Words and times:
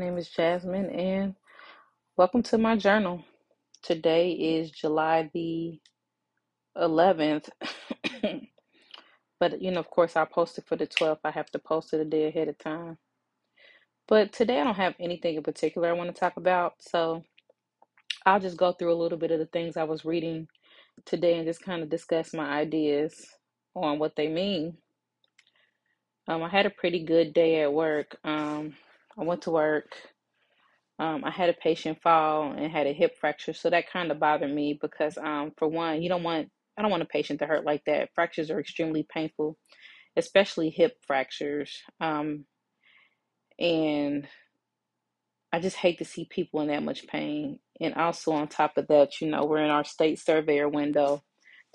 Name 0.00 0.16
is 0.16 0.30
Jasmine, 0.30 0.88
and 0.88 1.34
welcome 2.16 2.42
to 2.44 2.56
my 2.56 2.74
journal. 2.74 3.22
Today 3.82 4.30
is 4.32 4.70
July 4.70 5.30
the 5.34 5.78
11th, 6.74 7.50
but 9.40 9.60
you 9.60 9.70
know, 9.70 9.80
of 9.80 9.90
course, 9.90 10.16
I 10.16 10.24
posted 10.24 10.64
for 10.64 10.76
the 10.76 10.86
12th. 10.86 11.18
I 11.22 11.30
have 11.32 11.50
to 11.50 11.58
post 11.58 11.92
it 11.92 12.00
a 12.00 12.06
day 12.06 12.28
ahead 12.28 12.48
of 12.48 12.56
time. 12.56 12.96
But 14.08 14.32
today, 14.32 14.62
I 14.62 14.64
don't 14.64 14.74
have 14.76 14.94
anything 14.98 15.34
in 15.34 15.42
particular 15.42 15.90
I 15.90 15.92
want 15.92 16.14
to 16.14 16.18
talk 16.18 16.38
about, 16.38 16.76
so 16.80 17.22
I'll 18.24 18.40
just 18.40 18.56
go 18.56 18.72
through 18.72 18.94
a 18.94 19.02
little 19.02 19.18
bit 19.18 19.32
of 19.32 19.38
the 19.38 19.44
things 19.44 19.76
I 19.76 19.84
was 19.84 20.06
reading 20.06 20.48
today 21.04 21.36
and 21.36 21.46
just 21.46 21.62
kind 21.62 21.82
of 21.82 21.90
discuss 21.90 22.32
my 22.32 22.48
ideas 22.48 23.26
on 23.76 23.98
what 23.98 24.16
they 24.16 24.28
mean. 24.28 24.78
Um, 26.26 26.42
I 26.42 26.48
had 26.48 26.64
a 26.64 26.70
pretty 26.70 27.04
good 27.04 27.34
day 27.34 27.62
at 27.62 27.74
work. 27.74 28.16
Um, 28.24 28.72
I 29.18 29.24
went 29.24 29.42
to 29.42 29.50
work. 29.50 29.92
Um, 30.98 31.24
I 31.24 31.30
had 31.30 31.48
a 31.48 31.54
patient 31.54 32.00
fall 32.02 32.52
and 32.52 32.70
had 32.70 32.86
a 32.86 32.92
hip 32.92 33.16
fracture, 33.18 33.54
so 33.54 33.70
that 33.70 33.90
kind 33.90 34.10
of 34.10 34.20
bothered 34.20 34.52
me 34.52 34.78
because, 34.80 35.16
um, 35.16 35.52
for 35.56 35.66
one, 35.66 36.02
you 36.02 36.08
don't 36.08 36.22
want 36.22 36.50
I 36.76 36.82
don't 36.82 36.90
want 36.90 37.02
a 37.02 37.06
patient 37.06 37.40
to 37.40 37.46
hurt 37.46 37.64
like 37.64 37.84
that. 37.86 38.10
Fractures 38.14 38.50
are 38.50 38.60
extremely 38.60 39.06
painful, 39.12 39.58
especially 40.16 40.70
hip 40.70 40.96
fractures. 41.06 41.82
Um, 42.00 42.46
and 43.58 44.26
I 45.52 45.60
just 45.60 45.76
hate 45.76 45.98
to 45.98 46.04
see 46.04 46.26
people 46.30 46.60
in 46.60 46.68
that 46.68 46.82
much 46.82 47.06
pain. 47.06 47.58
And 47.80 47.94
also 47.94 48.32
on 48.32 48.48
top 48.48 48.78
of 48.78 48.88
that, 48.88 49.20
you 49.20 49.28
know, 49.28 49.44
we're 49.44 49.64
in 49.64 49.70
our 49.70 49.84
state 49.84 50.18
surveyor 50.18 50.68
window. 50.68 51.22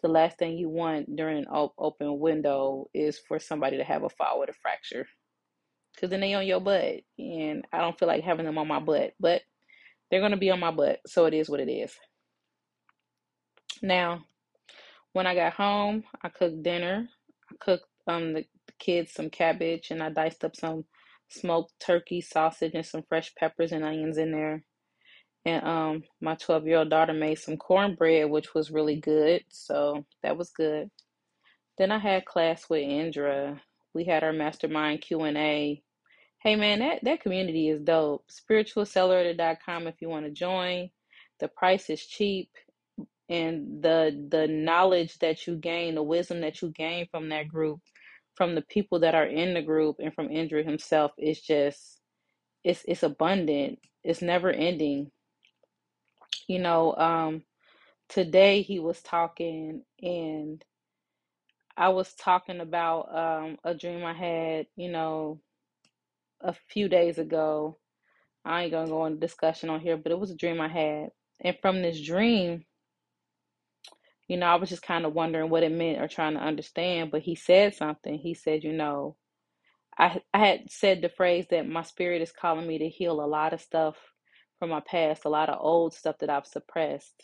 The 0.01 0.09
last 0.09 0.37
thing 0.37 0.57
you 0.57 0.69
want 0.69 1.15
during 1.15 1.39
an 1.39 1.71
open 1.77 2.19
window 2.19 2.87
is 2.93 3.19
for 3.27 3.39
somebody 3.39 3.77
to 3.77 3.83
have 3.83 4.03
a 4.03 4.09
fall 4.09 4.39
with 4.39 4.49
a 4.49 4.53
fracture, 4.53 5.07
because 5.95 6.09
then 6.11 6.21
they 6.21 6.33
on 6.35 6.45
your 6.47 6.61
butt, 6.61 7.01
and 7.19 7.65
I 7.73 7.79
don't 7.79 7.97
feel 7.97 8.07
like 8.07 8.23
having 8.23 8.45
them 8.45 8.57
on 8.57 8.67
my 8.67 8.79
butt, 8.79 9.13
but 9.19 9.41
they're 10.11 10.21
gonna 10.21 10.37
be 10.37 10.51
on 10.51 10.59
my 10.59 10.71
butt, 10.71 10.99
so 11.07 11.25
it 11.25 11.33
is 11.33 11.49
what 11.49 11.59
it 11.61 11.69
is. 11.69 11.93
Now, 13.81 14.25
when 15.13 15.27
I 15.27 15.35
got 15.35 15.53
home, 15.53 16.03
I 16.23 16.29
cooked 16.29 16.63
dinner. 16.63 17.09
I 17.51 17.55
cooked 17.59 17.85
um 18.07 18.33
the, 18.33 18.45
kids 18.79 19.13
some 19.13 19.29
cabbage, 19.29 19.87
and 19.91 20.03
I 20.03 20.09
diced 20.09 20.43
up 20.45 20.55
some 20.55 20.85
smoked 21.29 21.73
turkey 21.79 22.21
sausage 22.21 22.73
and 22.75 22.85
some 22.85 23.03
fresh 23.09 23.33
peppers 23.35 23.71
and 23.71 23.83
onions 23.85 24.17
in 24.17 24.31
there. 24.31 24.63
And 25.45 25.63
um, 25.65 26.03
my 26.21 26.35
12 26.35 26.67
year 26.67 26.79
old 26.79 26.89
daughter 26.89 27.13
made 27.13 27.39
some 27.39 27.57
cornbread, 27.57 28.29
which 28.29 28.53
was 28.53 28.71
really 28.71 28.97
good. 28.97 29.43
So 29.49 30.05
that 30.23 30.37
was 30.37 30.51
good. 30.51 30.89
Then 31.77 31.91
I 31.91 31.99
had 31.99 32.25
class 32.25 32.65
with 32.69 32.81
Indra. 32.81 33.61
We 33.93 34.05
had 34.05 34.23
our 34.23 34.33
mastermind 34.33 35.01
Q 35.01 35.21
and 35.23 35.37
A. 35.37 35.83
Hey 36.45 36.57
man, 36.57 36.81
that 36.81 37.05
that 37.05 37.21
community 37.21 37.69
is 37.69 37.81
dope. 37.81 38.25
Spiritualaccelerator.com 38.29 39.87
if 39.87 39.95
you 40.01 40.09
want 40.09 40.27
to 40.27 40.31
join. 40.31 40.91
The 41.41 41.49
price 41.49 41.89
is 41.91 42.05
cheap, 42.05 42.51
and 43.29 43.83
the 43.83 44.27
the 44.31 44.47
knowledge 44.49 45.19
that 45.19 45.47
you 45.47 45.57
gain, 45.57 45.95
the 45.95 46.03
wisdom 46.03 46.41
that 46.41 46.61
you 46.63 46.71
gain 46.71 47.07
from 47.11 47.29
that 47.29 47.49
group, 47.49 47.81
from 48.35 48.55
the 48.55 48.63
people 48.63 49.01
that 49.01 49.15
are 49.15 49.27
in 49.27 49.55
the 49.55 49.63
group, 49.63 49.97
and 50.01 50.13
from 50.15 50.31
Indra 50.31 50.63
himself 50.63 51.13
is 51.19 51.41
just 51.41 52.01
it's 52.65 52.83
it's 52.87 53.03
abundant. 53.03 53.79
It's 54.03 54.21
never 54.23 54.51
ending. 54.51 55.11
You 56.47 56.59
know, 56.59 56.95
um, 56.97 57.43
today 58.09 58.63
he 58.63 58.79
was 58.79 59.01
talking 59.01 59.83
and 60.03 60.63
I 61.77 61.89
was 61.89 62.13
talking 62.15 62.61
about 62.61 63.15
um, 63.15 63.57
a 63.65 63.75
dream 63.75 64.05
I 64.05 64.13
had, 64.13 64.67
you 64.77 64.89
know, 64.91 65.41
a 66.41 66.53
few 66.69 66.89
days 66.89 67.17
ago. 67.19 67.77
I 68.45 68.63
ain't 68.63 68.71
gonna 68.71 68.89
go 68.89 69.05
into 69.05 69.19
discussion 69.19 69.69
on 69.69 69.81
here, 69.81 69.97
but 69.97 70.11
it 70.11 70.19
was 70.19 70.31
a 70.31 70.35
dream 70.37 70.61
I 70.61 70.69
had. 70.69 71.09
And 71.41 71.57
from 71.61 71.81
this 71.81 72.01
dream, 72.01 72.65
you 74.27 74.37
know, 74.37 74.47
I 74.47 74.55
was 74.55 74.69
just 74.69 74.83
kind 74.83 75.05
of 75.05 75.13
wondering 75.13 75.49
what 75.49 75.63
it 75.63 75.71
meant 75.71 76.01
or 76.01 76.07
trying 76.07 76.35
to 76.35 76.41
understand. 76.41 77.11
But 77.11 77.23
he 77.23 77.35
said 77.35 77.75
something. 77.75 78.17
He 78.17 78.33
said, 78.35 78.63
you 78.63 78.73
know, 78.73 79.17
I 79.97 80.21
I 80.33 80.39
had 80.39 80.71
said 80.71 81.01
the 81.01 81.09
phrase 81.09 81.47
that 81.51 81.67
my 81.69 81.83
spirit 81.83 82.21
is 82.23 82.33
calling 82.33 82.67
me 82.67 82.79
to 82.79 82.89
heal 82.89 83.21
a 83.21 83.27
lot 83.27 83.53
of 83.53 83.61
stuff 83.61 83.97
from 84.59 84.71
my 84.71 84.81
past, 84.81 85.25
a 85.25 85.29
lot 85.29 85.49
of 85.49 85.59
old 85.61 85.93
stuff 85.95 86.17
that 86.21 86.31
I've 86.31 86.47
suppressed. 86.47 87.23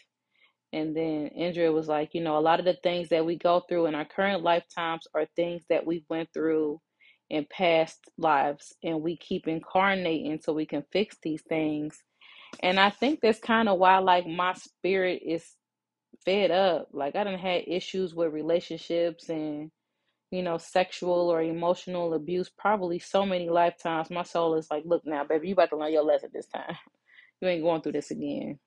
And 0.73 0.95
then 0.95 1.27
Indra 1.29 1.71
was 1.71 1.87
like, 1.87 2.11
you 2.13 2.21
know, 2.21 2.37
a 2.37 2.41
lot 2.41 2.59
of 2.59 2.65
the 2.65 2.77
things 2.83 3.09
that 3.09 3.25
we 3.25 3.37
go 3.37 3.61
through 3.67 3.87
in 3.87 3.95
our 3.95 4.05
current 4.05 4.43
lifetimes 4.43 5.07
are 5.15 5.27
things 5.35 5.63
that 5.69 5.85
we 5.87 6.05
went 6.09 6.29
through 6.33 6.79
in 7.31 7.47
past 7.51 7.99
lives, 8.19 8.75
and 8.83 9.01
we 9.03 9.17
keep 9.17 9.47
incarnating 9.49 10.39
so 10.43 10.53
we 10.53 10.67
can 10.67 10.85
fix 10.93 11.17
these 11.23 11.43
things. 11.49 12.03
And 12.63 12.79
I 12.79 12.91
think 12.91 13.21
that's 13.21 13.39
kind 13.39 13.69
of 13.69 13.79
why, 13.79 13.99
like, 13.99 14.27
my 14.27 14.53
spirit 14.53 15.23
is 15.25 15.45
fed 16.25 16.51
up. 16.51 16.89
Like, 16.93 17.15
I 17.15 17.23
done 17.25 17.39
had 17.39 17.63
issues 17.67 18.15
with 18.15 18.33
relationships 18.33 19.29
and 19.29 19.71
you 20.31 20.43
know, 20.43 20.57
sexual 20.57 21.29
or 21.29 21.41
emotional 21.41 22.13
abuse 22.13 22.49
probably 22.57 22.99
so 22.99 23.25
many 23.25 23.49
lifetimes. 23.49 24.09
My 24.09 24.23
soul 24.23 24.55
is 24.55 24.67
like, 24.71 24.83
look 24.85 25.03
now, 25.05 25.23
baby, 25.25 25.49
you 25.49 25.53
about 25.53 25.69
to 25.69 25.77
learn 25.77 25.93
your 25.93 26.03
lesson 26.03 26.29
this 26.33 26.47
time. 26.47 26.75
You 27.41 27.49
ain't 27.49 27.63
going 27.63 27.81
through 27.81 27.93
this 27.93 28.11
again. 28.11 28.59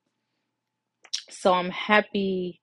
So 1.31 1.53
I'm 1.53 1.71
happy 1.71 2.61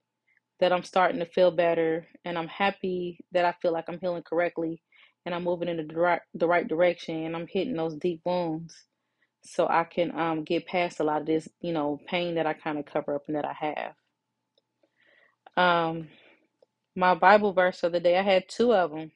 that 0.60 0.74
I'm 0.74 0.84
starting 0.84 1.20
to 1.20 1.26
feel 1.26 1.52
better 1.52 2.08
and 2.26 2.38
I'm 2.38 2.48
happy 2.48 3.20
that 3.34 3.46
I 3.46 3.54
feel 3.62 3.74
like 3.74 3.86
I'm 3.90 4.00
healing 4.00 4.24
correctly 4.24 4.82
and 5.26 5.36
I'm 5.36 5.44
moving 5.44 5.70
in 5.70 5.78
the 5.88 5.96
right 5.96 6.22
the 6.34 6.48
right 6.48 6.68
direction 6.68 7.26
and 7.26 7.36
I'm 7.36 7.48
hitting 7.48 7.76
those 7.76 7.96
deep 7.96 8.22
wounds 8.26 8.76
so 9.44 9.68
I 9.68 9.86
can 9.86 10.18
um 10.20 10.44
get 10.44 10.68
past 10.68 11.00
a 11.00 11.04
lot 11.04 11.22
of 11.22 11.28
this, 11.28 11.50
you 11.62 11.74
know, 11.74 12.00
pain 12.08 12.36
that 12.36 12.48
I 12.48 12.54
kind 12.54 12.80
of 12.80 12.86
cover 12.86 13.16
up 13.16 13.24
and 13.28 13.38
that 13.38 13.46
I 13.46 13.54
have. 13.54 13.94
Um 15.58 16.10
my 16.96 17.16
Bible 17.16 17.54
verse 17.54 17.84
of 17.84 17.94
the 17.94 18.00
day, 18.02 18.18
I 18.18 18.24
had 18.24 18.50
two 18.50 18.74
of 18.74 18.92
them. 18.92 19.12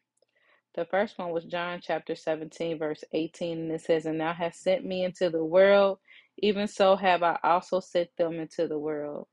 The 0.76 0.86
first 0.86 1.20
one 1.20 1.32
was 1.32 1.46
John 1.46 1.82
chapter 1.84 2.16
17, 2.16 2.80
verse 2.80 3.04
18, 3.14 3.60
and 3.60 3.72
it 3.74 3.82
says, 3.82 4.06
And 4.06 4.22
thou 4.22 4.34
hast 4.34 4.62
sent 4.64 4.86
me 4.86 5.04
into 5.06 5.30
the 5.30 5.44
world, 5.44 6.00
even 6.40 6.68
so 6.68 6.96
have 6.96 7.24
I 7.24 7.40
also 7.44 7.82
sent 7.82 8.10
them 8.18 8.36
into 8.40 8.68
the 8.68 8.80
world. 8.80 9.28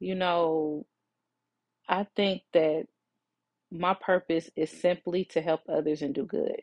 You 0.00 0.14
know, 0.16 0.86
I 1.88 2.06
think 2.16 2.42
that 2.54 2.86
my 3.72 3.94
purpose 3.94 4.50
is 4.56 4.70
simply 4.70 5.24
to 5.26 5.40
help 5.40 5.62
others 5.68 6.02
and 6.02 6.14
do 6.14 6.24
good. 6.24 6.62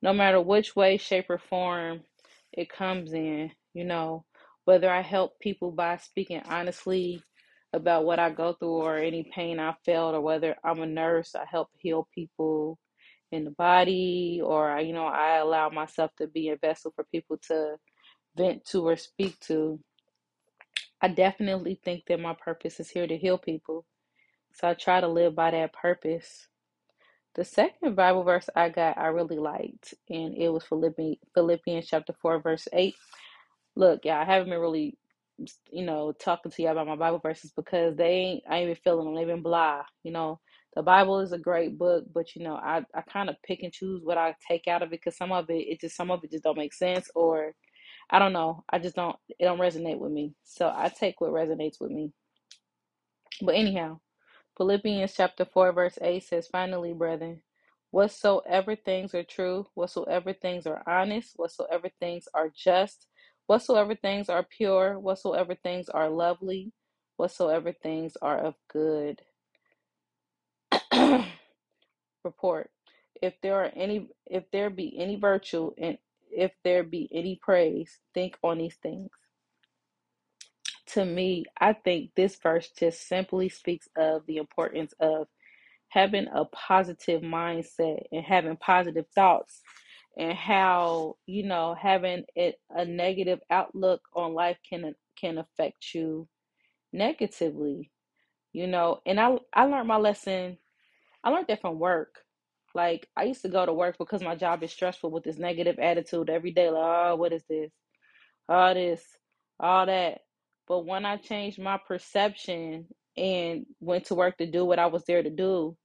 No 0.00 0.12
matter 0.12 0.40
which 0.40 0.76
way, 0.76 0.96
shape, 0.96 1.26
or 1.28 1.38
form 1.38 2.02
it 2.52 2.70
comes 2.70 3.12
in, 3.12 3.50
you 3.74 3.84
know, 3.84 4.24
whether 4.64 4.90
I 4.90 5.02
help 5.02 5.40
people 5.40 5.72
by 5.72 5.96
speaking 5.96 6.42
honestly 6.48 7.22
about 7.72 8.04
what 8.04 8.18
I 8.18 8.30
go 8.30 8.52
through 8.52 8.82
or 8.82 8.98
any 8.98 9.30
pain 9.34 9.58
I 9.58 9.74
felt, 9.84 10.14
or 10.14 10.20
whether 10.20 10.56
I'm 10.64 10.80
a 10.82 10.86
nurse, 10.86 11.34
I 11.34 11.44
help 11.50 11.68
heal 11.78 12.08
people 12.14 12.78
in 13.32 13.44
the 13.44 13.50
body, 13.52 14.40
or 14.44 14.78
you 14.80 14.92
know, 14.92 15.06
I 15.06 15.38
allow 15.38 15.70
myself 15.70 16.12
to 16.18 16.28
be 16.28 16.50
a 16.50 16.56
vessel 16.56 16.92
for 16.94 17.04
people 17.12 17.38
to 17.48 17.76
vent 18.36 18.64
to 18.66 18.86
or 18.86 18.96
speak 18.96 19.38
to. 19.40 19.80
I 21.00 21.08
definitely 21.08 21.80
think 21.84 22.04
that 22.06 22.20
my 22.20 22.34
purpose 22.34 22.78
is 22.80 22.90
here 22.90 23.06
to 23.06 23.16
heal 23.18 23.38
people. 23.38 23.84
So 24.54 24.68
I 24.68 24.74
try 24.74 25.00
to 25.00 25.08
live 25.08 25.34
by 25.34 25.50
that 25.52 25.72
purpose. 25.72 26.48
The 27.34 27.44
second 27.44 27.96
Bible 27.96 28.24
verse 28.24 28.48
I 28.56 28.68
got, 28.68 28.98
I 28.98 29.06
really 29.06 29.38
liked, 29.38 29.94
and 30.10 30.36
it 30.36 30.50
was 30.50 30.64
Philippians, 30.64 31.18
Philippians 31.34 31.86
chapter 31.86 32.12
4, 32.20 32.42
verse 32.42 32.68
8. 32.72 32.94
Look, 33.76 34.04
y'all, 34.04 34.20
I 34.20 34.24
haven't 34.24 34.50
been 34.50 34.60
really, 34.60 34.98
you 35.70 35.84
know, 35.84 36.12
talking 36.12 36.52
to 36.52 36.62
y'all 36.62 36.72
about 36.72 36.88
my 36.88 36.96
Bible 36.96 37.20
verses 37.20 37.52
because 37.56 37.96
they 37.96 38.10
ain't, 38.10 38.44
I 38.50 38.58
ain't 38.58 38.68
been 38.68 38.76
feeling 38.84 39.06
them. 39.06 39.14
They've 39.14 39.26
been 39.26 39.42
blah. 39.42 39.82
You 40.04 40.12
know, 40.12 40.40
the 40.76 40.82
Bible 40.82 41.20
is 41.20 41.32
a 41.32 41.38
great 41.38 41.78
book, 41.78 42.04
but, 42.12 42.36
you 42.36 42.44
know, 42.44 42.56
I, 42.56 42.84
I 42.94 43.00
kind 43.02 43.30
of 43.30 43.36
pick 43.44 43.62
and 43.62 43.72
choose 43.72 44.02
what 44.04 44.18
I 44.18 44.34
take 44.46 44.68
out 44.68 44.82
of 44.82 44.88
it 44.88 45.00
because 45.02 45.16
some 45.16 45.32
of 45.32 45.48
it, 45.50 45.54
it 45.54 45.80
just, 45.80 45.96
some 45.96 46.10
of 46.10 46.22
it 46.24 46.32
just 46.32 46.44
don't 46.44 46.58
make 46.58 46.74
sense 46.74 47.10
or 47.14 47.54
I 48.10 48.18
don't 48.18 48.34
know. 48.34 48.64
I 48.70 48.78
just 48.78 48.96
don't, 48.96 49.16
it 49.38 49.44
don't 49.44 49.58
resonate 49.58 49.98
with 49.98 50.12
me. 50.12 50.34
So 50.44 50.68
I 50.74 50.90
take 50.90 51.20
what 51.20 51.32
resonates 51.32 51.80
with 51.80 51.90
me. 51.90 52.12
But 53.40 53.54
anyhow, 53.54 54.00
Philippians 54.56 55.14
chapter 55.14 55.46
4, 55.46 55.72
verse 55.72 55.98
8 56.02 56.22
says, 56.24 56.48
Finally, 56.48 56.92
brethren, 56.92 57.42
whatsoever 57.90 58.76
things 58.76 59.14
are 59.14 59.24
true, 59.24 59.66
whatsoever 59.74 60.34
things 60.34 60.66
are 60.66 60.82
honest, 60.86 61.32
whatsoever 61.36 61.90
things 62.00 62.28
are 62.34 62.50
just, 62.54 63.06
whatsoever 63.46 63.94
things 63.96 64.28
are 64.28 64.44
pure, 64.44 64.98
whatsoever 64.98 65.56
things 65.62 65.88
are 65.88 66.10
lovely, 66.10 66.72
whatsoever 67.16 67.72
things 67.72 68.16
are 68.22 68.38
of 68.38 68.54
good 68.72 69.22
report. 72.24 72.70
If 73.22 73.34
there 73.42 73.56
are 73.56 73.72
any 73.76 74.08
if 74.26 74.44
there 74.52 74.70
be 74.70 74.98
any 74.98 75.16
virtue 75.16 75.72
and 75.78 75.98
if 76.30 76.52
there 76.64 76.84
be 76.84 77.08
any 77.12 77.38
praise, 77.42 77.98
think 78.14 78.38
on 78.42 78.58
these 78.58 78.76
things 78.76 79.10
to 80.94 81.04
me, 81.04 81.44
I 81.60 81.72
think 81.72 82.10
this 82.14 82.36
verse 82.42 82.70
just 82.78 83.08
simply 83.08 83.48
speaks 83.48 83.88
of 83.96 84.26
the 84.26 84.38
importance 84.38 84.94
of 85.00 85.26
having 85.88 86.26
a 86.32 86.44
positive 86.46 87.22
mindset 87.22 88.02
and 88.12 88.24
having 88.24 88.56
positive 88.56 89.06
thoughts 89.14 89.60
and 90.16 90.32
how 90.32 91.16
you 91.26 91.42
know 91.42 91.74
having 91.80 92.24
it 92.34 92.56
a 92.70 92.84
negative 92.84 93.40
outlook 93.50 94.00
on 94.14 94.34
life 94.34 94.58
can 94.68 94.94
can 95.18 95.38
affect 95.38 95.94
you 95.94 96.28
negatively 96.92 97.90
you 98.52 98.66
know 98.66 99.00
and 99.06 99.18
i 99.18 99.38
i 99.54 99.64
learned 99.64 99.88
my 99.88 99.96
lesson 99.96 100.56
i 101.24 101.30
learned 101.30 101.46
that 101.48 101.60
from 101.60 101.78
work. 101.78 102.16
Like 102.74 103.06
i 103.16 103.24
used 103.24 103.42
to 103.42 103.48
go 103.48 103.66
to 103.66 103.72
work 103.72 103.96
because 103.98 104.22
my 104.22 104.34
job 104.34 104.62
is 104.62 104.72
stressful 104.72 105.10
with 105.10 105.24
this 105.24 105.38
negative 105.38 105.78
attitude 105.78 106.30
every 106.30 106.52
day 106.52 106.70
like 106.70 106.82
oh 106.82 107.16
what 107.16 107.32
is 107.32 107.44
this? 107.48 107.70
All 108.48 108.74
this 108.74 109.02
all 109.60 109.86
that 109.86 110.20
but 110.72 110.86
when 110.86 111.04
i 111.04 111.18
changed 111.18 111.60
my 111.60 111.78
perception 111.86 112.86
and 113.18 113.66
went 113.80 114.06
to 114.06 114.14
work 114.14 114.38
to 114.38 114.50
do 114.50 114.64
what 114.64 114.78
i 114.78 114.86
was 114.86 115.04
there 115.04 115.22
to 115.22 115.28
do 115.28 115.76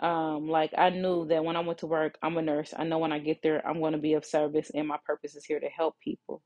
um 0.00 0.48
like 0.48 0.72
i 0.76 0.90
knew 0.90 1.28
that 1.28 1.44
when 1.44 1.54
i 1.54 1.60
went 1.60 1.78
to 1.78 1.86
work 1.86 2.18
i'm 2.24 2.36
a 2.36 2.42
nurse. 2.42 2.74
I 2.76 2.82
know 2.82 2.98
when 2.98 3.12
i 3.12 3.20
get 3.20 3.38
there 3.44 3.64
i'm 3.64 3.78
going 3.80 3.92
to 3.92 4.00
be 4.00 4.14
of 4.14 4.24
service 4.24 4.72
and 4.74 4.88
my 4.88 4.98
purpose 5.06 5.36
is 5.36 5.44
here 5.44 5.60
to 5.60 5.68
help 5.68 5.94
people. 6.02 6.42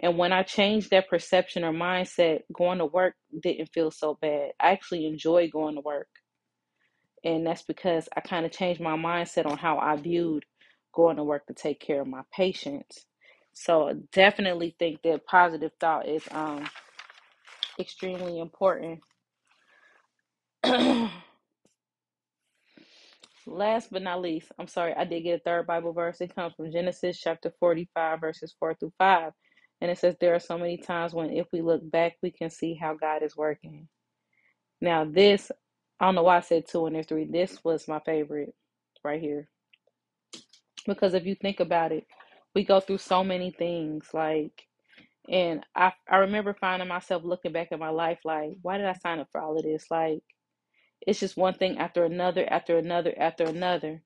And 0.00 0.18
when 0.18 0.32
i 0.32 0.42
changed 0.42 0.90
that 0.90 1.08
perception 1.08 1.62
or 1.62 1.72
mindset 1.72 2.40
going 2.52 2.78
to 2.78 2.86
work 2.86 3.14
didn't 3.40 3.70
feel 3.72 3.92
so 3.92 4.18
bad. 4.20 4.50
I 4.60 4.72
actually 4.72 5.06
enjoy 5.06 5.48
going 5.50 5.76
to 5.76 5.82
work. 5.82 6.08
And 7.22 7.46
that's 7.46 7.62
because 7.62 8.08
i 8.16 8.20
kind 8.22 8.44
of 8.44 8.50
changed 8.50 8.80
my 8.80 8.96
mindset 8.96 9.46
on 9.46 9.56
how 9.58 9.78
i 9.78 9.94
viewed 9.94 10.44
going 10.92 11.18
to 11.18 11.24
work 11.24 11.46
to 11.46 11.54
take 11.54 11.80
care 11.80 12.00
of 12.00 12.08
my 12.08 12.22
patients. 12.34 13.06
So 13.52 13.88
I 13.88 13.94
definitely 14.12 14.74
think 14.80 15.02
that 15.04 15.26
positive 15.26 15.72
thought 15.80 16.08
is 16.08 16.24
um 16.32 16.66
extremely 17.80 18.40
important 18.40 19.00
Last 23.46 23.90
but 23.90 24.02
not 24.02 24.22
least, 24.22 24.52
I'm 24.58 24.68
sorry, 24.68 24.94
I 24.94 25.04
did 25.04 25.22
get 25.22 25.40
a 25.40 25.42
third 25.44 25.66
Bible 25.66 25.92
verse. 25.92 26.20
It 26.20 26.34
comes 26.34 26.54
from 26.54 26.72
Genesis 26.72 27.20
chapter 27.20 27.52
45, 27.60 28.20
verses 28.20 28.54
4 28.58 28.74
through 28.74 28.92
5. 28.98 29.32
And 29.82 29.90
it 29.90 29.98
says, 29.98 30.16
There 30.20 30.34
are 30.34 30.40
so 30.40 30.56
many 30.56 30.78
times 30.78 31.12
when 31.12 31.30
if 31.30 31.46
we 31.52 31.60
look 31.60 31.88
back, 31.90 32.16
we 32.22 32.30
can 32.30 32.50
see 32.50 32.74
how 32.74 32.94
God 32.94 33.22
is 33.22 33.36
working. 33.36 33.88
Now, 34.80 35.04
this, 35.04 35.52
I 36.00 36.06
don't 36.06 36.14
know 36.14 36.22
why 36.22 36.38
I 36.38 36.40
said 36.40 36.64
two 36.68 36.86
and 36.86 36.94
there's 36.96 37.06
three. 37.06 37.26
This 37.26 37.62
was 37.64 37.88
my 37.88 38.00
favorite 38.00 38.54
right 39.04 39.20
here. 39.20 39.48
Because 40.86 41.14
if 41.14 41.26
you 41.26 41.34
think 41.34 41.60
about 41.60 41.92
it, 41.92 42.06
we 42.54 42.64
go 42.64 42.80
through 42.80 42.98
so 42.98 43.24
many 43.24 43.50
things. 43.50 44.08
Like, 44.14 44.66
and 45.28 45.64
I, 45.74 45.92
I 46.10 46.18
remember 46.18 46.54
finding 46.60 46.88
myself 46.88 47.24
looking 47.24 47.52
back 47.52 47.68
at 47.72 47.78
my 47.80 47.90
life 47.90 48.20
like, 48.24 48.52
why 48.62 48.78
did 48.78 48.86
I 48.86 48.94
sign 48.94 49.20
up 49.20 49.28
for 49.32 49.40
all 49.40 49.56
of 49.58 49.64
this? 49.64 49.86
Like, 49.90 50.22
it's 51.06 51.20
just 51.20 51.36
one 51.36 51.54
thing 51.54 51.78
after 51.78 52.04
another, 52.04 52.46
after 52.50 52.78
another, 52.78 53.14
after 53.18 53.44
another. 53.44 54.02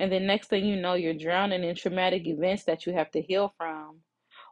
And 0.00 0.12
then 0.12 0.26
next 0.26 0.48
thing 0.48 0.64
you 0.66 0.76
know, 0.76 0.94
you're 0.94 1.14
drowning 1.14 1.64
in 1.64 1.76
traumatic 1.76 2.26
events 2.26 2.64
that 2.64 2.86
you 2.86 2.92
have 2.94 3.10
to 3.12 3.22
heal 3.22 3.54
from. 3.58 4.00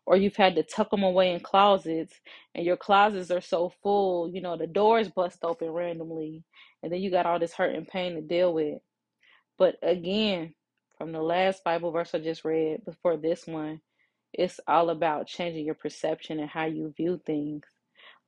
Or 0.06 0.16
you've 0.16 0.36
had 0.36 0.56
to 0.56 0.64
tuck 0.64 0.90
them 0.90 1.02
away 1.04 1.32
in 1.32 1.40
closets, 1.40 2.14
and 2.54 2.64
your 2.66 2.76
closets 2.78 3.30
are 3.30 3.40
so 3.42 3.72
full, 3.82 4.30
you 4.30 4.40
know, 4.40 4.56
the 4.56 4.66
doors 4.66 5.08
bust 5.08 5.40
open 5.44 5.70
randomly. 5.70 6.44
And 6.82 6.92
then 6.92 7.00
you 7.00 7.10
got 7.10 7.26
all 7.26 7.38
this 7.38 7.54
hurt 7.54 7.74
and 7.74 7.86
pain 7.88 8.14
to 8.16 8.22
deal 8.22 8.54
with. 8.54 8.80
But 9.58 9.76
again, 9.82 10.54
from 10.98 11.12
the 11.12 11.22
last 11.22 11.64
Bible 11.64 11.92
verse 11.92 12.14
I 12.14 12.18
just 12.20 12.44
read 12.44 12.84
before 12.84 13.16
this 13.16 13.46
one, 13.46 13.80
it's 14.32 14.60
all 14.66 14.90
about 14.90 15.26
changing 15.26 15.64
your 15.64 15.74
perception 15.74 16.40
and 16.40 16.50
how 16.50 16.66
you 16.66 16.92
view 16.96 17.20
things. 17.24 17.64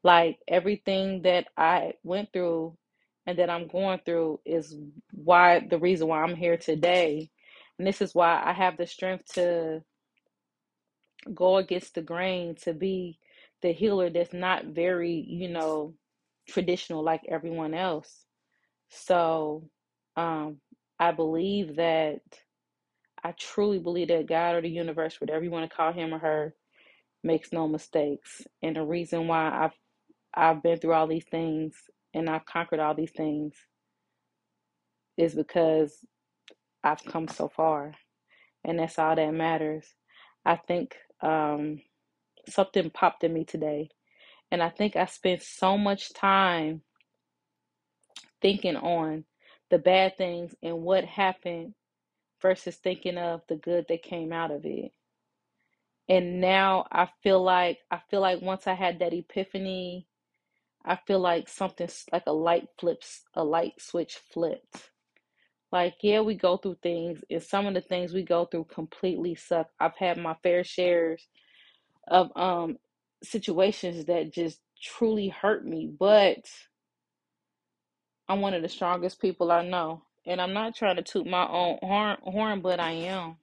Like 0.03 0.39
everything 0.49 1.23
that 1.23 1.47
I 1.57 1.95
went 2.03 2.33
through 2.33 2.77
and 3.27 3.39
that 3.39 3.51
I'm 3.51 3.69
going 3.69 4.01
through 4.05 4.41
is 4.47 4.77
why 5.13 5.61
the 5.69 5.79
reason 5.79 6.09
why 6.09 6.23
I'm 6.23 6.37
here 6.37 6.57
today. 6.57 7.31
And 7.79 7.87
this 7.87 8.01
is 8.01 8.15
why 8.15 8.43
I 8.45 8.53
have 8.53 8.77
the 8.77 8.87
strength 8.87 9.27
to 9.35 9.83
go 11.35 11.57
against 11.59 11.95
the 11.95 12.03
grain, 12.03 12.55
to 12.63 12.73
be 12.73 13.19
the 13.63 13.73
healer 13.73 14.11
that's 14.11 14.33
not 14.33 14.67
very, 14.67 15.13
you 15.13 15.49
know, 15.49 15.95
traditional 16.49 17.05
like 17.05 17.23
everyone 17.29 17.75
else. 17.75 18.25
So 18.89 19.69
um 20.17 20.59
I 20.99 21.13
believe 21.13 21.77
that 21.77 22.21
I 23.25 23.33
truly 23.33 23.79
believe 23.79 24.09
that 24.09 24.29
God 24.29 24.57
or 24.57 24.63
the 24.63 24.71
universe, 24.71 25.21
whatever 25.21 25.45
you 25.45 25.51
want 25.51 25.71
to 25.71 25.77
call 25.77 25.93
him 25.93 26.15
or 26.15 26.19
her, 26.21 26.55
makes 27.25 27.53
no 27.53 27.69
mistakes. 27.69 28.43
And 28.63 28.77
the 28.77 28.85
reason 28.85 29.29
why 29.29 29.51
I've 29.67 29.75
I've 30.35 30.63
been 30.63 30.79
through 30.79 30.95
all 30.95 31.09
these 31.09 31.27
things 31.31 31.75
and 32.15 32.31
I've 32.31 32.47
conquered 32.47 32.81
all 32.81 32.95
these 32.95 33.13
things 33.13 33.55
is 35.19 35.35
because 35.35 35.97
I've 36.85 37.05
come 37.05 37.29
so 37.29 37.49
far. 37.49 37.95
And 38.65 38.79
that's 38.79 38.99
all 38.99 39.17
that 39.17 39.35
matters. 39.35 39.87
I 40.47 40.57
think 40.57 40.97
um, 41.23 41.81
something 42.49 42.91
popped 42.91 43.25
in 43.25 43.35
me 43.35 43.45
today. 43.45 43.91
And 44.51 44.63
I 44.63 44.71
think 44.71 44.97
I 44.97 45.07
spent 45.07 45.43
so 45.43 45.79
much 45.79 46.15
time 46.15 46.83
thinking 48.43 48.77
on 48.77 49.25
the 49.71 49.79
bad 49.79 50.19
things 50.19 50.55
and 50.63 50.83
what 50.83 51.05
happened 51.05 51.75
versus 52.43 52.77
thinking 52.77 53.19
of 53.19 53.43
the 53.49 53.57
good 53.57 53.87
that 53.89 54.03
came 54.03 54.33
out 54.33 54.51
of 54.51 54.65
it. 54.67 54.93
And 56.09 56.41
now 56.41 56.87
I 56.93 57.09
feel 57.23 57.43
like 57.43 57.79
I 57.91 58.01
feel 58.11 58.21
like 58.21 58.43
once 58.43 58.67
I 58.67 58.75
had 58.75 58.99
that 59.01 59.15
epiphany 59.15 60.07
I 60.85 60.97
feel 61.07 61.21
like 61.21 61.49
something 61.49 61.89
like 62.13 62.25
a 62.27 62.33
light 62.33 62.69
flips, 62.79 63.23
a 63.35 63.45
light 63.45 63.75
switch 63.81 64.17
flipped. 64.17 64.91
Like, 65.73 65.97
yeah, 66.03 66.21
we 66.21 66.35
go 66.37 66.57
through 66.57 66.79
things, 66.83 67.25
and 67.31 67.43
some 67.43 67.67
of 67.67 67.75
the 67.75 67.81
things 67.83 68.13
we 68.15 68.23
go 68.25 68.47
through 68.47 68.65
completely 68.67 69.35
suck. 69.37 69.69
I've 69.81 69.97
had 69.97 70.19
my 70.19 70.37
fair 70.43 70.65
shares 70.65 71.27
of 72.09 72.31
um 72.37 72.79
situations 73.23 74.07
that 74.07 74.33
just 74.33 74.61
truly 74.83 75.29
hurt 75.29 75.67
me, 75.67 75.91
but 75.99 76.47
I'm 78.29 78.41
one 78.41 78.55
of 78.55 78.63
the 78.63 78.69
strongest 78.71 79.21
people 79.21 79.53
I 79.53 79.67
know. 79.69 80.05
And 80.27 80.41
I'm 80.41 80.55
not 80.55 80.77
trying 80.77 80.97
to 80.97 81.03
toot 81.03 81.27
my 81.27 81.49
own 81.49 81.79
horn, 81.83 82.19
but 82.63 82.81
I 82.81 82.93
am. 82.93 83.37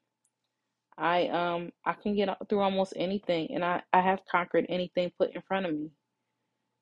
I 0.97 1.27
um 1.29 1.71
I 1.85 1.93
can 1.93 2.15
get 2.15 2.29
through 2.49 2.61
almost 2.61 2.93
anything, 2.97 3.49
and 3.53 3.65
I 3.65 3.83
I 3.93 4.01
have 4.01 4.21
conquered 4.31 4.67
anything 4.69 5.11
put 5.17 5.35
in 5.35 5.41
front 5.43 5.67
of 5.67 5.73
me. 5.75 5.91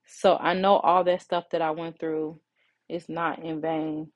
So 0.08 0.38
I 0.38 0.54
know 0.56 0.78
all 0.78 1.04
that 1.06 1.22
stuff 1.24 1.46
that 1.52 1.62
I 1.62 1.72
went 1.72 2.00
through 2.00 2.40
is 2.90 3.10
not 3.10 3.44
in 3.44 3.62
vain. 3.62 4.12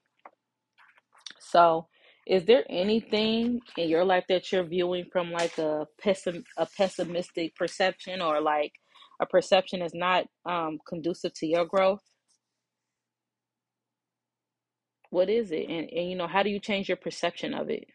So, 1.39 1.87
is 2.27 2.45
there 2.45 2.65
anything 2.69 3.61
in 3.77 3.89
your 3.89 4.05
life 4.05 4.25
that 4.29 4.51
you're 4.51 4.63
viewing 4.65 5.05
from 5.11 5.31
like 5.31 5.57
a 5.59 5.87
pessim 6.03 6.43
a 6.57 6.67
pessimistic 6.77 7.55
perception 7.55 8.21
or 8.21 8.41
like 8.41 8.73
a 9.21 9.25
perception 9.27 9.81
is 9.81 9.93
not 9.95 10.25
um 10.45 10.79
conducive 10.87 11.33
to 11.35 11.47
your 11.47 11.65
growth? 11.65 12.03
What 15.09 15.29
is 15.29 15.51
it? 15.51 15.69
And 15.69 15.89
and 15.91 16.09
you 16.09 16.15
know, 16.15 16.27
how 16.27 16.43
do 16.43 16.49
you 16.49 16.59
change 16.59 16.89
your 16.89 16.97
perception 16.97 17.53
of 17.53 17.69
it? 17.69 17.85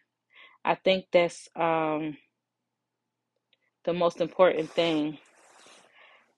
I 0.65 0.75
think 0.75 1.05
that's 1.13 1.49
um 1.55 2.17
the 3.85 3.93
most 3.93 4.21
important 4.21 4.71
thing. 4.71 5.19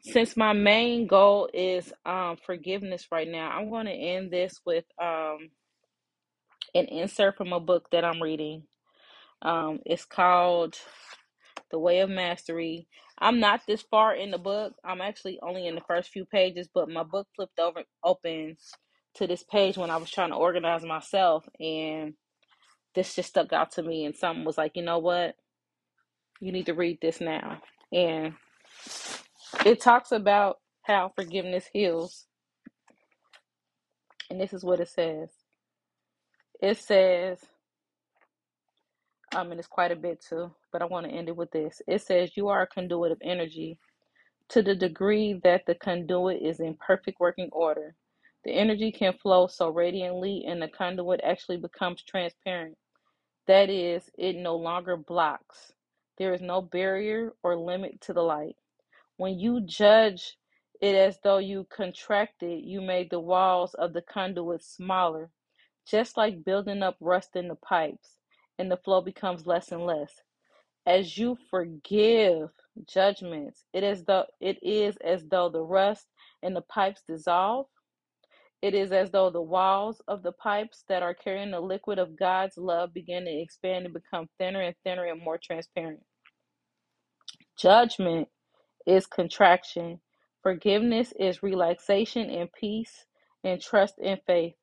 Since 0.01 0.37
my 0.37 0.53
main 0.53 1.07
goal 1.07 1.49
is 1.53 1.93
um 2.05 2.37
forgiveness 2.45 3.07
right 3.11 3.27
now, 3.29 3.49
I'm 3.51 3.69
going 3.69 3.87
to 3.87 3.91
end 3.93 4.31
this 4.31 4.59
with 4.65 4.85
um 5.01 5.49
an 6.75 6.85
insert 6.85 7.37
from 7.37 7.53
a 7.53 7.59
book 7.59 7.89
that 7.91 8.05
I'm 8.05 8.21
reading. 8.21 8.63
Um, 9.41 9.79
it's 9.85 10.05
called 10.05 10.77
The 11.71 11.79
Way 11.79 11.99
of 11.99 12.09
Mastery. 12.09 12.87
I'm 13.19 13.39
not 13.39 13.61
this 13.67 13.81
far 13.83 14.15
in 14.15 14.31
the 14.31 14.37
book. 14.37 14.73
I'm 14.85 15.01
actually 15.01 15.39
only 15.41 15.67
in 15.67 15.75
the 15.75 15.81
first 15.87 16.09
few 16.11 16.25
pages, 16.25 16.69
but 16.73 16.89
my 16.89 17.03
book 17.03 17.27
flipped 17.35 17.59
over 17.59 17.83
open 18.03 18.57
to 19.17 19.27
this 19.27 19.43
page 19.43 19.77
when 19.77 19.89
I 19.91 19.97
was 19.97 20.11
trying 20.11 20.31
to 20.31 20.35
organize 20.37 20.83
myself, 20.83 21.47
and 21.59 22.13
this 22.95 23.15
just 23.15 23.29
stuck 23.29 23.53
out 23.53 23.71
to 23.73 23.83
me. 23.83 24.05
And 24.05 24.15
something 24.15 24.45
was 24.45 24.57
like, 24.57 24.73
you 24.75 24.83
know 24.83 24.99
what? 24.99 25.35
You 26.39 26.51
need 26.51 26.67
to 26.67 26.73
read 26.73 26.99
this 27.01 27.21
now. 27.21 27.61
And 27.91 28.33
it 29.65 29.81
talks 29.81 30.11
about 30.11 30.57
how 30.83 31.11
forgiveness 31.15 31.65
heals. 31.71 32.25
And 34.29 34.39
this 34.39 34.53
is 34.53 34.63
what 34.63 34.79
it 34.79 34.89
says. 34.89 35.29
It 36.61 36.77
says, 36.77 37.39
um, 39.35 39.51
and 39.51 39.59
it's 39.59 39.67
quite 39.67 39.91
a 39.91 39.95
bit 39.95 40.23
too, 40.27 40.51
but 40.71 40.81
I 40.81 40.85
want 40.85 41.05
to 41.07 41.11
end 41.11 41.29
it 41.29 41.35
with 41.35 41.51
this. 41.51 41.81
It 41.87 42.01
says, 42.01 42.35
You 42.35 42.49
are 42.49 42.63
a 42.63 42.67
conduit 42.67 43.11
of 43.11 43.19
energy 43.23 43.79
to 44.49 44.61
the 44.63 44.75
degree 44.75 45.39
that 45.43 45.65
the 45.67 45.75
conduit 45.75 46.41
is 46.41 46.59
in 46.59 46.75
perfect 46.75 47.19
working 47.19 47.49
order. 47.51 47.95
The 48.47 48.53
energy 48.55 48.93
can 48.93 49.11
flow 49.11 49.47
so 49.47 49.67
radiantly, 49.67 50.45
and 50.47 50.61
the 50.61 50.69
conduit 50.69 51.19
actually 51.21 51.57
becomes 51.57 52.01
transparent. 52.01 52.77
That 53.45 53.69
is, 53.69 54.09
it 54.17 54.37
no 54.37 54.55
longer 54.55 54.95
blocks. 54.95 55.73
There 56.17 56.33
is 56.33 56.39
no 56.39 56.61
barrier 56.61 57.33
or 57.43 57.57
limit 57.57 57.99
to 58.03 58.13
the 58.13 58.23
light. 58.23 58.55
When 59.17 59.37
you 59.37 59.59
judge 59.65 60.37
it 60.79 60.95
as 60.95 61.19
though 61.25 61.39
you 61.39 61.67
contracted, 61.69 62.63
you 62.63 62.79
made 62.79 63.09
the 63.09 63.19
walls 63.19 63.73
of 63.73 63.91
the 63.91 64.01
conduit 64.01 64.63
smaller, 64.63 65.29
just 65.85 66.15
like 66.15 66.45
building 66.45 66.81
up 66.83 66.95
rust 67.01 67.35
in 67.35 67.49
the 67.49 67.55
pipes, 67.55 68.17
and 68.57 68.71
the 68.71 68.77
flow 68.77 69.01
becomes 69.01 69.45
less 69.45 69.73
and 69.73 69.85
less. 69.85 70.21
As 70.85 71.17
you 71.17 71.37
forgive 71.49 72.51
judgments, 72.87 73.65
it 73.73 73.83
is 73.83 74.05
though 74.05 74.25
it 74.39 74.57
is 74.63 74.95
as 75.03 75.25
though 75.27 75.49
the 75.49 75.63
rust 75.63 76.07
in 76.41 76.53
the 76.53 76.61
pipes 76.61 77.03
dissolve. 77.05 77.65
It 78.61 78.75
is 78.75 78.91
as 78.91 79.11
though 79.11 79.29
the 79.31 79.41
walls 79.41 80.01
of 80.07 80.23
the 80.23 80.33
pipes 80.33 80.83
that 80.89 81.03
are 81.03 81.15
carrying 81.15 81.51
the 81.51 81.61
liquid 81.61 81.99
of 81.99 82.17
God's 82.19 82.57
love 82.57 82.93
begin 82.93 83.25
to 83.25 83.31
expand 83.31 83.85
and 83.85 83.93
become 83.93 84.29
thinner 84.39 84.61
and 84.61 84.75
thinner 84.83 85.05
and 85.05 85.21
more 85.23 85.39
transparent. 85.41 86.01
Judgment 87.57 88.29
is 88.87 89.07
contraction. 89.07 90.01
Forgiveness 90.43 91.13
is 91.19 91.43
relaxation 91.43 92.29
and 92.29 92.51
peace 92.53 93.05
and 93.43 93.61
trust 93.61 93.95
and 94.03 94.19
faith. 94.27 94.55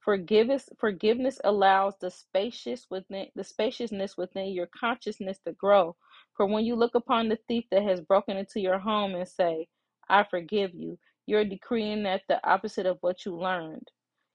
Forgiveness 0.00 0.68
forgiveness 0.78 1.40
allows 1.44 1.94
the 2.00 2.10
spacious 2.10 2.86
within 2.90 3.28
the 3.36 3.44
spaciousness 3.44 4.16
within 4.16 4.48
your 4.50 4.68
consciousness 4.68 5.38
to 5.46 5.52
grow. 5.52 5.96
For 6.36 6.46
when 6.46 6.64
you 6.64 6.76
look 6.76 6.94
upon 6.94 7.28
the 7.28 7.38
thief 7.48 7.64
that 7.72 7.82
has 7.84 8.00
broken 8.02 8.36
into 8.36 8.60
your 8.60 8.78
home 8.78 9.14
and 9.16 9.28
say, 9.28 9.68
I 10.08 10.24
forgive 10.24 10.74
you, 10.74 10.98
you're 11.30 11.46
decreeing 11.46 12.02
that 12.04 12.22
the 12.28 12.46
opposite 12.48 12.86
of 12.86 12.98
what 13.02 13.24
you 13.24 13.38
learned. 13.38 13.88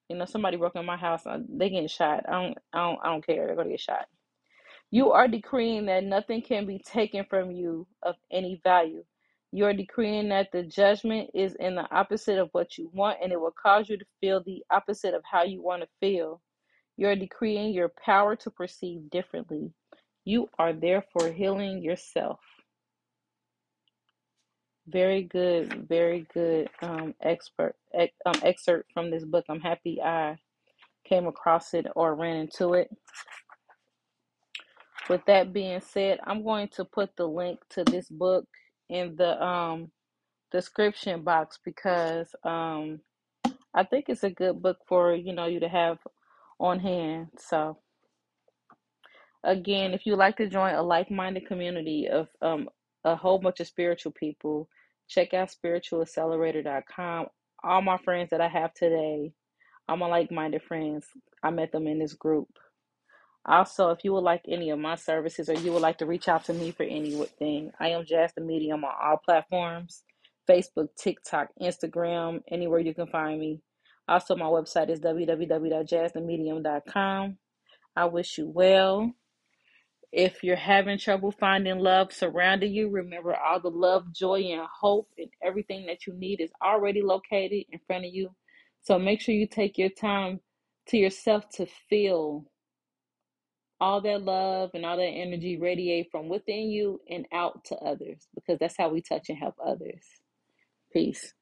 You 0.09 0.17
know, 0.17 0.25
somebody 0.25 0.57
broke 0.57 0.77
in 0.77 0.85
my 0.85 0.97
house, 0.97 1.23
they 1.49 1.69
getting 1.69 1.89
shot. 1.89 2.23
I 2.29 2.33
don't 2.33 2.57
I 2.73 2.79
don't 2.79 2.99
I 3.03 3.07
don't 3.09 3.25
care. 3.27 3.47
They're 3.47 3.57
gonna 3.57 3.69
get 3.71 3.81
shot. 3.81 4.07
You 4.91 5.11
are 5.11 5.27
decreeing 5.27 5.87
that 5.87 6.05
nothing 6.05 6.41
can 6.41 6.65
be 6.65 6.79
taken 6.79 7.25
from 7.29 7.51
you 7.51 7.87
of 8.03 8.15
any 8.31 8.61
value. 8.63 9.03
You 9.51 9.65
are 9.65 9.73
decreeing 9.73 10.29
that 10.29 10.51
the 10.53 10.63
judgment 10.63 11.31
is 11.33 11.55
in 11.55 11.75
the 11.75 11.87
opposite 11.95 12.39
of 12.39 12.49
what 12.53 12.77
you 12.77 12.89
want, 12.93 13.19
and 13.21 13.33
it 13.33 13.41
will 13.41 13.51
cause 13.61 13.89
you 13.89 13.97
to 13.97 14.05
feel 14.21 14.43
the 14.43 14.63
opposite 14.71 15.13
of 15.13 15.23
how 15.29 15.43
you 15.43 15.61
want 15.61 15.83
to 15.83 15.89
feel. 15.99 16.41
You 16.97 17.09
are 17.09 17.15
decreeing 17.17 17.73
your 17.73 17.91
power 18.05 18.37
to 18.37 18.51
perceive 18.51 19.09
differently. 19.09 19.73
You 20.25 20.49
are 20.59 20.73
therefore 20.73 21.31
healing 21.33 21.83
yourself. 21.83 22.39
Very 24.87 25.23
good, 25.23 25.87
very 25.87 26.27
good 26.33 26.69
um, 26.81 27.15
expert 27.21 27.75
ex, 27.93 28.13
um, 28.25 28.35
excerpt 28.43 28.91
from 28.93 29.11
this 29.11 29.25
book. 29.25 29.45
I'm 29.49 29.61
happy 29.61 30.01
I 30.01 30.37
came 31.07 31.27
across 31.27 31.73
it 31.73 31.87
or 31.95 32.15
ran 32.15 32.37
into 32.37 32.73
it. 32.73 32.89
With 35.09 35.21
that 35.27 35.53
being 35.53 35.81
said, 35.81 36.19
I'm 36.25 36.43
going 36.43 36.69
to 36.75 36.85
put 36.85 37.15
the 37.15 37.27
link 37.27 37.59
to 37.71 37.83
this 37.83 38.09
book 38.09 38.45
in 38.89 39.15
the 39.17 39.41
um, 39.43 39.91
description 40.51 41.23
box 41.23 41.59
because 41.63 42.33
um, 42.43 42.99
I 43.73 43.83
think 43.83 44.05
it's 44.07 44.23
a 44.23 44.29
good 44.29 44.61
book 44.61 44.77
for 44.87 45.13
you 45.15 45.33
know 45.33 45.45
you 45.45 45.59
to 45.61 45.69
have 45.69 45.99
on 46.59 46.79
hand. 46.79 47.27
So 47.37 47.77
again, 49.43 49.93
if 49.93 50.05
you'd 50.05 50.17
like 50.17 50.37
to 50.37 50.47
join 50.49 50.75
a 50.75 50.83
like-minded 50.83 51.47
community 51.47 52.07
of 52.09 52.27
um, 52.41 52.69
a 53.03 53.15
whole 53.15 53.39
bunch 53.39 53.59
of 53.59 53.67
spiritual 53.67 54.11
people, 54.11 54.69
check 55.07 55.33
out 55.33 55.51
spiritualaccelerator.com. 55.51 57.27
All 57.63 57.81
my 57.81 57.97
friends 57.97 58.29
that 58.31 58.41
I 58.41 58.47
have 58.47 58.73
today, 58.73 59.33
all 59.87 59.97
my 59.97 60.07
like-minded 60.07 60.63
friends, 60.63 61.05
I 61.43 61.51
met 61.51 61.71
them 61.71 61.87
in 61.87 61.99
this 61.99 62.13
group. 62.13 62.49
Also, 63.45 63.91
if 63.91 64.03
you 64.03 64.11
would 64.13 64.23
like 64.23 64.41
any 64.47 64.71
of 64.71 64.79
my 64.79 64.95
services 64.95 65.49
or 65.49 65.53
you 65.53 65.71
would 65.71 65.81
like 65.81 65.99
to 65.99 66.05
reach 66.05 66.27
out 66.27 66.45
to 66.45 66.53
me 66.53 66.71
for 66.71 66.83
anything, 66.83 67.71
I 67.79 67.89
am 67.89 68.05
Jazz 68.05 68.31
the 68.35 68.41
Medium 68.41 68.83
on 68.83 68.91
all 69.01 69.17
platforms 69.17 70.03
Facebook, 70.49 70.89
TikTok, 70.97 71.49
Instagram, 71.61 72.41
anywhere 72.49 72.79
you 72.79 72.93
can 72.93 73.07
find 73.07 73.37
me. 73.39 73.61
Also, 74.07 74.35
my 74.35 74.45
website 74.45 74.91
is 74.91 74.99
www.jazzthemedium.com. 74.99 77.37
I 77.95 78.05
wish 78.05 78.37
you 78.37 78.47
well. 78.47 79.11
If 80.15 80.45
you're 80.45 80.55
having 80.55 80.97
trouble 80.97 81.31
finding 81.31 81.77
love 81.77 82.13
surrounding 82.13 82.73
you, 82.73 82.89
remember 82.89 83.35
all 83.35 83.59
the 83.59 83.69
love, 83.69 84.13
joy, 84.13 84.39
and 84.43 84.65
hope 84.79 85.09
and 85.17 85.27
everything 85.43 85.85
that 85.87 86.07
you 86.07 86.13
need 86.13 86.39
is 86.39 86.51
already 86.63 87.01
located 87.01 87.65
in 87.69 87.79
front 87.85 88.05
of 88.05 88.13
you. 88.13 88.29
So 88.81 88.97
make 88.97 89.19
sure 89.19 89.35
you 89.35 89.45
take 89.45 89.77
your 89.77 89.89
time 89.89 90.39
to 90.87 90.97
yourself 90.97 91.49
to 91.55 91.65
feel 91.89 92.45
all 93.81 93.99
that 93.99 94.21
love 94.21 94.69
and 94.73 94.85
all 94.85 94.95
that 94.95 95.03
energy 95.03 95.57
radiate 95.57 96.07
from 96.11 96.29
within 96.29 96.69
you 96.69 97.01
and 97.09 97.25
out 97.33 97.65
to 97.65 97.75
others 97.75 98.25
because 98.35 98.57
that's 98.57 98.77
how 98.77 98.87
we 98.87 99.01
touch 99.01 99.27
and 99.27 99.37
help 99.37 99.55
others. 99.61 100.05
Peace. 100.93 101.33